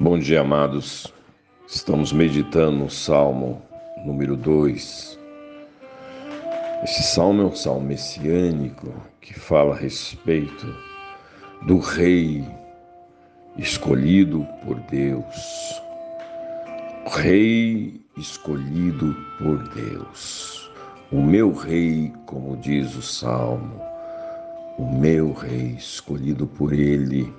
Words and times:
Bom 0.00 0.16
dia, 0.16 0.42
amados. 0.42 1.12
Estamos 1.66 2.12
meditando 2.12 2.78
no 2.78 2.88
Salmo 2.88 3.60
número 4.06 4.36
2. 4.36 5.18
Esse 6.84 7.02
salmo 7.02 7.42
é 7.42 7.44
um 7.46 7.54
salmo 7.56 7.88
messiânico 7.88 8.94
que 9.20 9.34
fala 9.34 9.74
a 9.74 9.76
respeito 9.76 10.72
do 11.66 11.80
rei 11.80 12.46
escolhido 13.56 14.46
por 14.64 14.76
Deus. 14.82 15.82
O 17.04 17.10
rei 17.10 18.00
escolhido 18.16 19.16
por 19.38 19.68
Deus. 19.70 20.70
O 21.10 21.20
meu 21.20 21.52
rei, 21.52 22.12
como 22.24 22.56
diz 22.58 22.94
o 22.94 23.02
salmo, 23.02 23.82
o 24.78 24.96
meu 24.96 25.32
rei 25.32 25.74
escolhido 25.76 26.46
por 26.46 26.72
ele 26.72 27.34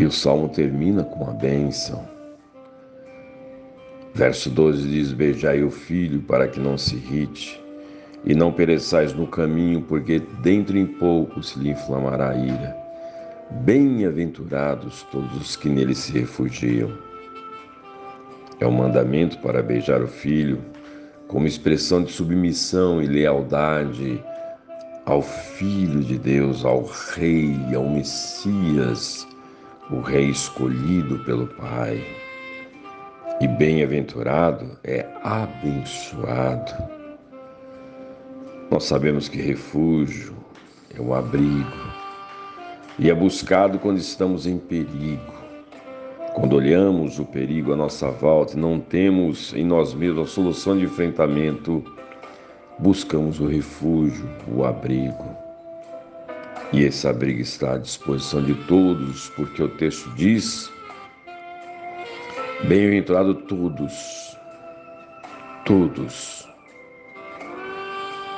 e 0.00 0.04
o 0.06 0.10
salmo 0.10 0.48
termina 0.48 1.04
com 1.04 1.28
a 1.28 1.32
bênção. 1.34 2.02
Verso 4.14 4.48
12 4.48 4.88
diz: 4.88 5.12
Beijai 5.12 5.62
o 5.62 5.70
filho 5.70 6.22
para 6.22 6.48
que 6.48 6.58
não 6.58 6.78
se 6.78 6.96
irrite, 6.96 7.62
e 8.24 8.34
não 8.34 8.50
pereçais 8.50 9.12
no 9.12 9.26
caminho, 9.26 9.82
porque 9.82 10.18
dentro 10.42 10.78
em 10.78 10.86
pouco 10.86 11.42
se 11.42 11.58
lhe 11.58 11.68
inflamará 11.68 12.30
a 12.30 12.34
ira. 12.34 12.76
Bem-aventurados 13.62 15.02
todos 15.12 15.36
os 15.36 15.54
que 15.54 15.68
nele 15.68 15.94
se 15.94 16.12
refugiam. 16.12 16.90
É 18.58 18.66
um 18.66 18.72
mandamento 18.72 19.38
para 19.40 19.62
beijar 19.62 20.00
o 20.00 20.08
filho, 20.08 20.62
como 21.28 21.46
expressão 21.46 22.02
de 22.02 22.10
submissão 22.10 23.02
e 23.02 23.06
lealdade 23.06 24.24
ao 25.04 25.20
Filho 25.20 26.00
de 26.00 26.18
Deus, 26.18 26.64
ao 26.64 26.84
Rei, 26.84 27.54
ao 27.74 27.88
Messias 27.88 29.26
o 29.90 30.00
rei 30.00 30.30
escolhido 30.30 31.18
pelo 31.24 31.46
Pai. 31.46 32.02
E 33.40 33.48
bem-aventurado 33.48 34.78
é 34.84 35.06
abençoado. 35.22 36.72
Nós 38.70 38.84
sabemos 38.84 39.28
que 39.28 39.40
refúgio 39.40 40.36
é 40.94 41.00
um 41.00 41.12
abrigo 41.12 41.90
e 42.98 43.10
é 43.10 43.14
buscado 43.14 43.78
quando 43.78 43.98
estamos 43.98 44.46
em 44.46 44.58
perigo. 44.58 45.40
Quando 46.34 46.54
olhamos 46.54 47.18
o 47.18 47.24
perigo 47.24 47.72
à 47.72 47.76
nossa 47.76 48.10
volta 48.10 48.56
e 48.56 48.60
não 48.60 48.78
temos 48.78 49.52
em 49.54 49.64
nós 49.64 49.92
mesmos 49.94 50.28
a 50.28 50.30
solução 50.30 50.78
de 50.78 50.84
enfrentamento, 50.84 51.82
buscamos 52.78 53.40
o 53.40 53.46
refúgio, 53.46 54.28
o 54.46 54.64
abrigo. 54.64 55.39
E 56.72 56.84
esse 56.84 57.06
abrigo 57.08 57.40
está 57.40 57.74
à 57.74 57.78
disposição 57.78 58.44
de 58.44 58.54
todos, 58.66 59.28
porque 59.30 59.62
o 59.62 59.68
texto 59.68 60.08
diz: 60.10 60.70
Bem-aventurado 62.68 63.34
todos, 63.34 64.36
todos. 65.64 66.48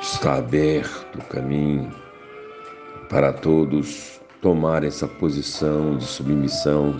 Está 0.01 0.35
aberto 0.35 1.19
o 1.19 1.23
caminho 1.25 1.91
para 3.09 3.31
todos 3.31 4.19
tomar 4.41 4.83
essa 4.83 5.07
posição 5.07 5.95
de 5.97 6.03
submissão 6.03 6.99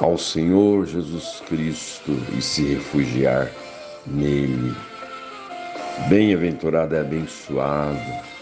ao 0.00 0.18
Senhor 0.18 0.84
Jesus 0.84 1.42
Cristo 1.48 2.12
e 2.36 2.42
se 2.42 2.74
refugiar 2.74 3.50
nele. 4.06 4.74
Bem-aventurado 6.08 6.94
é 6.94 7.00
abençoado 7.00 8.35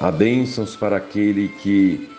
Há 0.00 0.10
bênçãos 0.10 0.74
para 0.74 0.96
aquele 0.96 1.48
que 1.48 2.10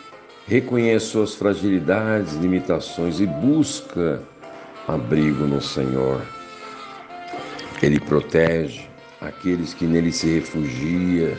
reconhece 0.47 1.07
suas 1.07 1.35
fragilidades, 1.35 2.35
limitações 2.35 3.19
e 3.19 3.25
busca 3.25 4.22
abrigo 4.88 5.45
no 5.45 5.61
Senhor. 5.61 6.22
Ele 7.81 8.00
protege 8.00 8.88
aqueles 9.19 9.73
que 9.73 9.85
nele 9.85 10.11
se 10.11 10.39
refugia. 10.39 11.38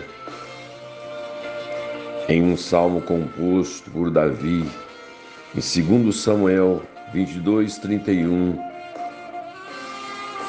Em 2.28 2.42
um 2.42 2.56
salmo 2.56 3.02
composto 3.02 3.90
por 3.90 4.10
Davi, 4.10 4.64
em 5.54 6.00
2 6.02 6.16
Samuel 6.16 6.82
22, 7.12 7.78
31, 7.78 8.58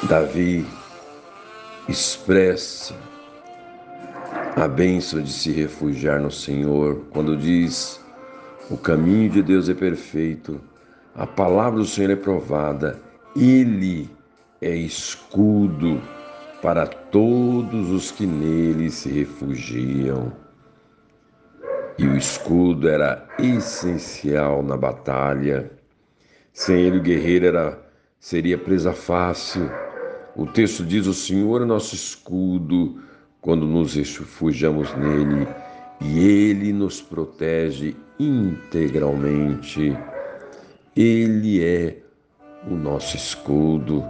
Davi 0.04 0.66
expressa 1.88 2.94
a 4.56 4.66
bênção 4.66 5.20
de 5.20 5.30
se 5.30 5.52
refugiar 5.52 6.18
no 6.18 6.30
Senhor, 6.30 7.04
quando 7.10 7.36
diz: 7.36 8.00
o 8.70 8.76
caminho 8.78 9.28
de 9.28 9.42
Deus 9.42 9.68
é 9.68 9.74
perfeito, 9.74 10.58
a 11.14 11.26
palavra 11.26 11.78
do 11.78 11.84
Senhor 11.84 12.10
é 12.10 12.16
provada, 12.16 12.98
Ele 13.36 14.08
é 14.62 14.74
escudo 14.74 16.00
para 16.62 16.86
todos 16.86 17.90
os 17.90 18.10
que 18.10 18.26
nele 18.26 18.90
se 18.90 19.10
refugiam. 19.10 20.32
E 21.98 22.06
o 22.06 22.16
escudo 22.16 22.88
era 22.88 23.28
essencial 23.38 24.62
na 24.62 24.76
batalha. 24.76 25.70
Sem 26.52 26.80
ele, 26.80 26.98
o 26.98 27.02
guerreiro 27.02 27.46
era, 27.46 27.78
seria 28.18 28.56
presa 28.56 28.94
fácil. 28.94 29.70
O 30.34 30.46
texto 30.46 30.82
diz: 30.82 31.06
O 31.06 31.14
Senhor 31.14 31.60
é 31.60 31.64
nosso 31.66 31.94
escudo 31.94 33.02
quando 33.46 33.64
nos 33.64 33.94
refugiamos 33.94 34.92
nele 34.96 35.46
e 36.00 36.18
ele 36.18 36.72
nos 36.72 37.00
protege 37.00 37.94
integralmente. 38.18 39.96
Ele 40.96 41.64
é 41.64 41.96
o 42.68 42.74
nosso 42.74 43.16
escudo. 43.16 44.04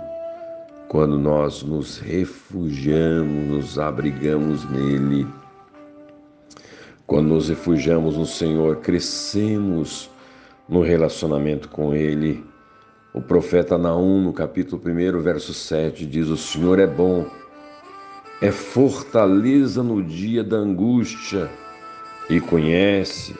Quando 0.88 1.18
nós 1.18 1.62
nos 1.62 1.98
refugiamos, 1.98 3.46
nos 3.50 3.78
abrigamos 3.78 4.64
nele. 4.70 5.26
Quando 7.06 7.26
nos 7.26 7.50
refugiamos 7.50 8.16
no 8.16 8.24
Senhor, 8.24 8.76
crescemos 8.76 10.08
no 10.66 10.80
relacionamento 10.80 11.68
com 11.68 11.94
Ele. 11.94 12.42
O 13.12 13.20
profeta 13.20 13.76
Naum, 13.76 14.22
no 14.22 14.32
capítulo 14.32 14.80
1, 14.82 15.20
verso 15.20 15.52
7, 15.52 16.06
diz: 16.06 16.28
O 16.28 16.38
Senhor 16.38 16.78
é 16.78 16.86
bom 16.86 17.26
é 18.42 18.50
fortaleza 18.50 19.82
no 19.82 20.02
dia 20.02 20.44
da 20.44 20.56
angústia 20.56 21.50
e 22.28 22.40
conhece 22.40 23.34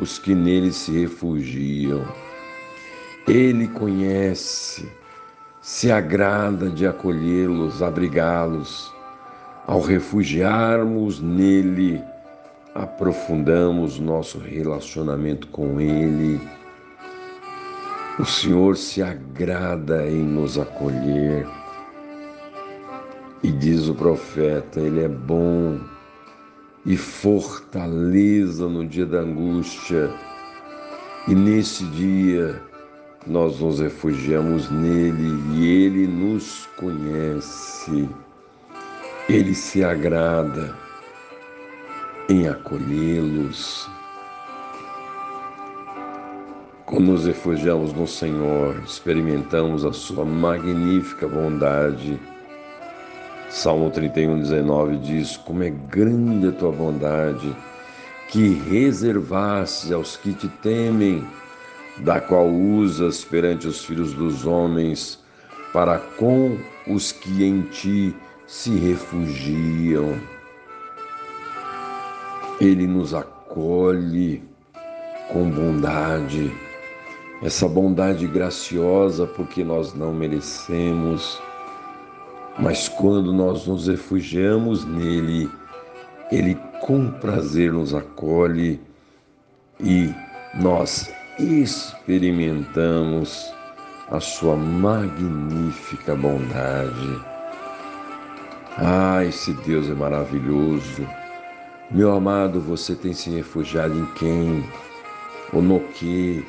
os 0.00 0.18
que 0.18 0.34
nele 0.34 0.72
se 0.72 0.92
refugiam. 1.00 2.06
Ele 3.26 3.68
conhece, 3.68 4.90
se 5.60 5.92
agrada 5.92 6.70
de 6.70 6.86
acolhê-los, 6.86 7.82
abrigá-los. 7.82 8.92
Ao 9.66 9.82
refugiarmos 9.82 11.20
nele, 11.20 12.02
aprofundamos 12.74 13.98
nosso 13.98 14.38
relacionamento 14.38 15.46
com 15.48 15.78
Ele. 15.78 16.40
O 18.18 18.24
Senhor 18.24 18.78
se 18.78 19.02
agrada 19.02 20.08
em 20.08 20.22
nos 20.22 20.58
acolher. 20.58 21.46
E 23.42 23.52
diz 23.52 23.88
o 23.88 23.94
profeta: 23.94 24.80
Ele 24.80 25.04
é 25.04 25.08
bom 25.08 25.78
e 26.84 26.96
fortaleza 26.96 28.68
no 28.68 28.86
dia 28.86 29.06
da 29.06 29.18
angústia. 29.18 30.10
E 31.28 31.34
nesse 31.34 31.84
dia 31.86 32.60
nós 33.26 33.60
nos 33.60 33.78
refugiamos 33.78 34.70
nele 34.70 35.42
e 35.54 35.66
ele 35.66 36.06
nos 36.06 36.66
conhece. 36.76 38.08
Ele 39.28 39.54
se 39.54 39.84
agrada 39.84 40.74
em 42.28 42.48
acolhê-los. 42.48 43.88
Quando 46.86 47.08
nos 47.08 47.26
refugiamos 47.26 47.92
no 47.92 48.06
Senhor, 48.06 48.82
experimentamos 48.84 49.84
a 49.84 49.92
sua 49.92 50.24
magnífica 50.24 51.28
bondade 51.28 52.18
Salmo 53.50 53.90
31, 53.90 54.40
19 54.40 54.98
diz: 54.98 55.36
Como 55.38 55.62
é 55.62 55.70
grande 55.70 56.48
a 56.48 56.52
tua 56.52 56.70
bondade, 56.70 57.56
que 58.28 58.48
reservaste 58.68 59.92
aos 59.92 60.16
que 60.16 60.34
te 60.34 60.48
temem, 60.48 61.26
da 61.98 62.20
qual 62.20 62.46
usas 62.46 63.24
perante 63.24 63.66
os 63.66 63.84
filhos 63.84 64.12
dos 64.12 64.44
homens, 64.44 65.18
para 65.72 65.98
com 65.98 66.58
os 66.86 67.10
que 67.10 67.42
em 67.42 67.62
ti 67.62 68.14
se 68.46 68.70
refugiam. 68.76 70.14
Ele 72.60 72.86
nos 72.86 73.14
acolhe 73.14 74.42
com 75.32 75.48
bondade, 75.50 76.52
essa 77.42 77.66
bondade 77.66 78.26
graciosa 78.26 79.26
porque 79.26 79.64
nós 79.64 79.94
não 79.94 80.12
merecemos 80.12 81.40
mas 82.58 82.88
quando 82.88 83.32
nós 83.32 83.66
nos 83.66 83.86
refugiamos 83.86 84.84
nele, 84.84 85.48
ele 86.30 86.56
com 86.80 87.10
prazer 87.12 87.72
nos 87.72 87.94
acolhe 87.94 88.80
e 89.80 90.12
nós 90.54 91.10
experimentamos 91.38 93.52
a 94.10 94.20
sua 94.20 94.56
magnífica 94.56 96.16
bondade. 96.16 97.20
Ah, 98.76 99.24
esse 99.24 99.52
Deus 99.52 99.88
é 99.88 99.94
maravilhoso. 99.94 101.06
Meu 101.90 102.12
amado, 102.12 102.60
você 102.60 102.94
tem 102.94 103.12
se 103.12 103.30
refugiado 103.30 103.98
em 103.98 104.06
quem? 104.14 104.64
Ou 105.52 105.62
no 105.62 105.80
que? 105.80 106.44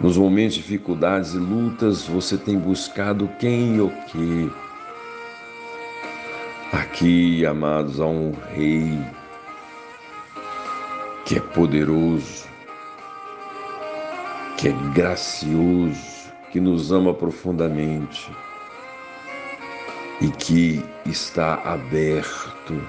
Nos 0.00 0.16
momentos 0.16 0.56
de 0.56 0.62
dificuldades 0.62 1.34
e 1.34 1.38
lutas, 1.38 2.06
você 2.06 2.36
tem 2.36 2.58
buscado 2.58 3.28
quem 3.38 3.76
e 3.76 3.80
o 3.80 3.90
que? 4.06 4.50
Aqui, 6.72 7.46
amados, 7.46 8.00
há 8.00 8.06
um 8.06 8.32
rei 8.52 8.98
que 11.24 11.36
é 11.36 11.40
poderoso, 11.40 12.44
que 14.58 14.68
é 14.68 14.72
gracioso, 14.92 16.32
que 16.50 16.58
nos 16.58 16.90
ama 16.90 17.14
profundamente 17.14 18.28
e 20.20 20.28
que 20.30 20.84
está 21.06 21.54
aberto 21.64 22.82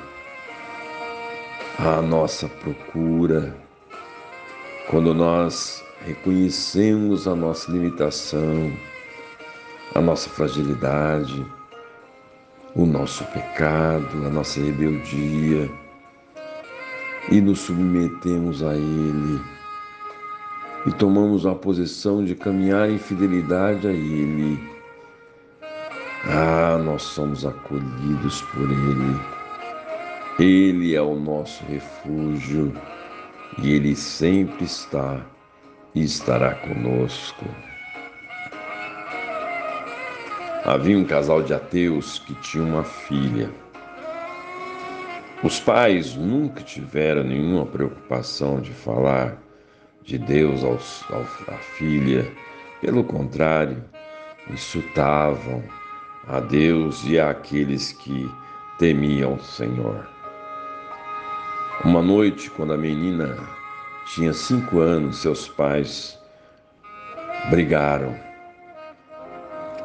à 1.77 2.01
nossa 2.01 2.49
procura 2.49 3.55
quando 4.89 5.13
nós 5.13 5.84
reconhecemos 6.05 7.27
a 7.27 7.35
nossa 7.35 7.71
limitação, 7.71 8.71
a 9.95 9.99
nossa 9.99 10.29
fragilidade, 10.29 11.43
o 12.75 12.85
nosso 12.85 13.23
pecado, 13.25 14.25
a 14.25 14.29
nossa 14.29 14.59
rebeldia 14.59 15.69
e 17.31 17.41
nos 17.41 17.61
submetemos 17.61 18.61
a 18.61 18.75
Ele 18.75 19.41
e 20.85 20.91
tomamos 20.91 21.47
a 21.47 21.55
posição 21.55 22.23
de 22.23 22.35
caminhar 22.35 22.87
em 22.87 22.99
fidelidade 22.99 23.87
a 23.87 23.91
Ele. 23.91 24.59
Ah, 26.27 26.79
nós 26.85 27.01
somos 27.01 27.43
acolhidos 27.45 28.43
por 28.43 28.69
Ele. 28.69 29.19
Ele 30.37 30.93
é 30.93 31.01
o 31.01 31.15
nosso 31.15 31.63
refúgio 31.65 32.71
e 33.57 33.71
Ele 33.71 33.95
sempre 33.95 34.65
está 34.65 35.25
e 35.95 36.03
estará 36.03 36.53
conosco. 36.53 37.45
Havia 40.65 40.97
um 40.97 41.05
casal 41.05 41.41
de 41.41 41.53
ateus 41.53 42.19
que 42.19 42.35
tinha 42.35 42.63
uma 42.63 42.83
filha. 42.83 43.49
Os 45.41 45.59
pais 45.59 46.15
nunca 46.15 46.61
tiveram 46.61 47.23
nenhuma 47.23 47.65
preocupação 47.65 48.59
de 48.59 48.71
falar 48.71 49.37
de 50.03 50.17
Deus 50.17 50.63
aos, 50.63 51.03
à 51.47 51.57
filha, 51.77 52.29
pelo 52.81 53.03
contrário, 53.03 53.83
insultavam 54.49 55.63
a 56.27 56.39
Deus 56.39 57.03
e 57.05 57.19
àqueles 57.19 57.91
que 57.91 58.29
temiam 58.77 59.35
o 59.35 59.43
Senhor. 59.43 60.07
Uma 61.83 62.01
noite, 62.01 62.49
quando 62.51 62.73
a 62.73 62.77
menina 62.77 63.37
tinha 64.05 64.33
cinco 64.33 64.79
anos, 64.79 65.17
seus 65.17 65.47
pais 65.47 66.19
brigaram 67.49 68.15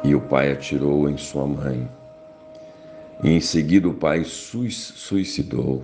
e 0.03 0.15
o 0.15 0.21
pai 0.21 0.51
atirou 0.51 1.09
em 1.09 1.17
sua 1.17 1.45
mãe. 1.47 1.89
E 3.23 3.29
em 3.29 3.39
seguida 3.39 3.87
o 3.87 3.93
pai 3.93 4.23
suicidou. 4.23 5.83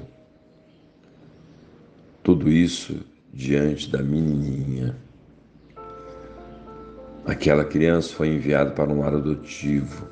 Tudo 2.24 2.50
isso 2.50 3.00
diante 3.34 3.90
da 3.90 4.02
menininha. 4.02 4.96
Aquela 7.26 7.64
criança 7.64 8.16
foi 8.16 8.30
enviada 8.30 8.72
para 8.72 8.92
um 8.92 9.00
lar 9.00 9.14
adotivo. 9.14 10.08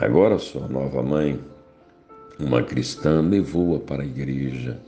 Agora 0.00 0.38
sua 0.38 0.68
nova 0.68 1.02
mãe, 1.02 1.40
uma 2.38 2.62
cristã, 2.62 3.20
levou-a 3.20 3.80
para 3.80 4.02
a 4.02 4.06
igreja. 4.06 4.80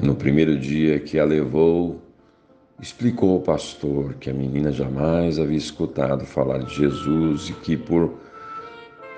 No 0.00 0.14
primeiro 0.14 0.56
dia 0.56 1.00
que 1.00 1.18
a 1.18 1.24
levou, 1.24 2.00
explicou 2.80 3.32
ao 3.32 3.40
pastor 3.40 4.14
que 4.14 4.30
a 4.30 4.32
menina 4.32 4.70
jamais 4.70 5.40
havia 5.40 5.56
escutado 5.56 6.24
falar 6.24 6.58
de 6.58 6.72
Jesus 6.72 7.48
e 7.48 7.52
que 7.54 7.76
por 7.76 8.14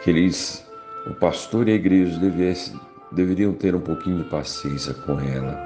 que 0.02 0.08
eles, 0.08 0.66
o 1.06 1.12
pastor 1.12 1.68
e 1.68 1.72
a 1.72 1.74
igreja 1.74 2.18
devesse, 2.18 2.74
deveriam 3.12 3.52
ter 3.52 3.74
um 3.74 3.80
pouquinho 3.80 4.24
de 4.24 4.30
paciência 4.30 4.94
com 4.94 5.20
ela. 5.20 5.62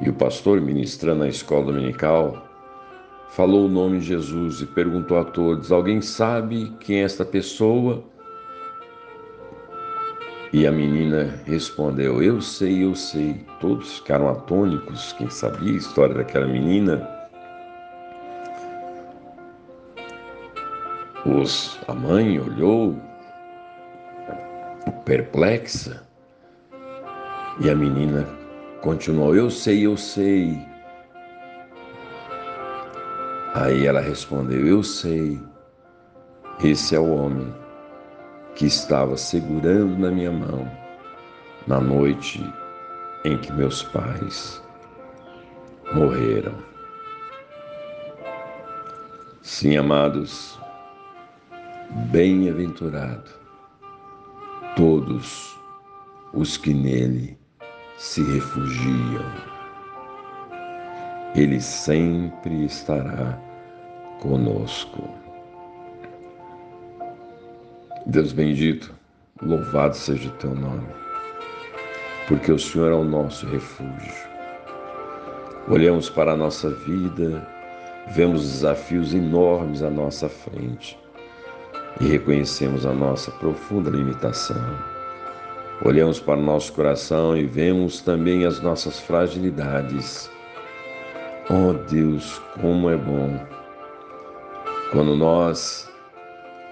E 0.00 0.10
o 0.10 0.12
pastor, 0.12 0.60
ministrando 0.60 1.20
na 1.20 1.28
escola 1.28 1.66
dominical, 1.66 2.44
falou 3.28 3.66
o 3.66 3.68
nome 3.68 4.00
de 4.00 4.06
Jesus 4.06 4.62
e 4.62 4.66
perguntou 4.66 5.16
a 5.16 5.24
todos: 5.24 5.70
Alguém 5.70 6.00
sabe 6.00 6.72
quem 6.80 6.96
é 6.96 7.04
esta 7.04 7.24
pessoa? 7.24 8.02
E 10.54 10.68
a 10.68 10.70
menina 10.70 11.34
respondeu: 11.46 12.22
Eu 12.22 12.40
sei, 12.40 12.84
eu 12.84 12.94
sei. 12.94 13.44
Todos 13.60 13.98
ficaram 13.98 14.28
atônicos, 14.28 15.12
quem 15.14 15.28
sabia 15.28 15.72
a 15.72 15.76
história 15.76 16.14
daquela 16.14 16.46
menina. 16.46 17.10
Os, 21.26 21.76
a 21.88 21.92
mãe 21.92 22.38
olhou 22.38 22.96
perplexa 25.04 26.06
e 27.58 27.68
a 27.68 27.74
menina 27.74 28.24
continuou: 28.80 29.34
Eu 29.34 29.50
sei, 29.50 29.84
eu 29.84 29.96
sei. 29.96 30.56
Aí 33.54 33.88
ela 33.88 34.00
respondeu: 34.00 34.64
Eu 34.64 34.84
sei. 34.84 35.36
Esse 36.62 36.94
é 36.94 37.00
o 37.00 37.12
homem 37.12 37.63
que 38.54 38.66
estava 38.66 39.16
segurando 39.16 39.98
na 39.98 40.10
minha 40.10 40.30
mão 40.30 40.70
na 41.66 41.80
noite 41.80 42.44
em 43.24 43.38
que 43.38 43.52
meus 43.52 43.82
pais 43.82 44.62
morreram. 45.94 46.54
Sim, 49.42 49.76
amados, 49.76 50.58
bem-aventurado 52.10 53.30
todos 54.76 55.58
os 56.32 56.56
que 56.56 56.74
nele 56.74 57.38
se 57.96 58.22
refugiam. 58.22 59.24
Ele 61.34 61.60
sempre 61.60 62.64
estará 62.64 63.38
conosco. 64.20 65.23
Deus 68.06 68.32
bendito, 68.32 68.94
louvado 69.40 69.96
seja 69.96 70.28
o 70.28 70.32
teu 70.32 70.54
nome, 70.54 70.86
porque 72.28 72.52
o 72.52 72.58
Senhor 72.58 72.92
é 72.92 72.94
o 72.94 73.02
nosso 73.02 73.46
refúgio. 73.46 74.12
Olhamos 75.68 76.10
para 76.10 76.32
a 76.32 76.36
nossa 76.36 76.68
vida, 76.70 77.48
vemos 78.08 78.42
desafios 78.42 79.14
enormes 79.14 79.82
à 79.82 79.88
nossa 79.88 80.28
frente 80.28 80.98
e 81.98 82.04
reconhecemos 82.04 82.84
a 82.84 82.92
nossa 82.92 83.30
profunda 83.30 83.88
limitação. 83.88 84.78
Olhamos 85.82 86.20
para 86.20 86.38
o 86.38 86.42
nosso 86.42 86.74
coração 86.74 87.34
e 87.34 87.46
vemos 87.46 88.02
também 88.02 88.44
as 88.44 88.60
nossas 88.60 89.00
fragilidades. 89.00 90.30
Oh 91.48 91.72
Deus, 91.90 92.38
como 92.60 92.90
é 92.90 92.96
bom 92.96 93.40
quando 94.92 95.16
nós 95.16 95.90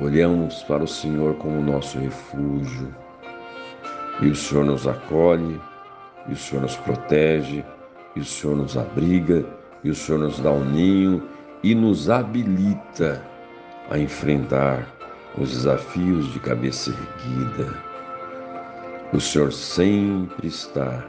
Olhamos 0.00 0.62
para 0.62 0.82
o 0.82 0.88
Senhor 0.88 1.34
como 1.34 1.60
nosso 1.60 1.98
refúgio, 1.98 2.94
e 4.22 4.28
o 4.28 4.34
Senhor 4.34 4.64
nos 4.64 4.88
acolhe, 4.88 5.60
e 6.26 6.32
o 6.32 6.36
Senhor 6.36 6.62
nos 6.62 6.76
protege, 6.76 7.62
e 8.16 8.20
o 8.20 8.24
Senhor 8.24 8.56
nos 8.56 8.76
abriga, 8.76 9.44
e 9.84 9.90
o 9.90 9.94
Senhor 9.94 10.18
nos 10.18 10.40
dá 10.40 10.50
um 10.50 10.64
ninho 10.64 11.28
e 11.62 11.74
nos 11.74 12.08
habilita 12.08 13.22
a 13.90 13.98
enfrentar 13.98 14.86
os 15.36 15.50
desafios 15.50 16.32
de 16.32 16.40
cabeça 16.40 16.90
erguida. 16.90 17.74
O 19.12 19.20
Senhor 19.20 19.52
sempre 19.52 20.48
está 20.48 21.04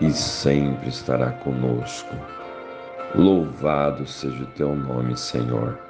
e 0.00 0.10
sempre 0.12 0.88
estará 0.88 1.32
conosco. 1.32 2.14
Louvado 3.16 4.06
seja 4.06 4.44
o 4.44 4.46
teu 4.46 4.76
nome, 4.76 5.16
Senhor 5.16 5.89